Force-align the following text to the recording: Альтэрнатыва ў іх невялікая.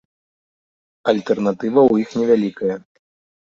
Альтэрнатыва 1.13 1.81
ў 1.91 2.07
іх 2.07 2.19
невялікая. 2.23 2.75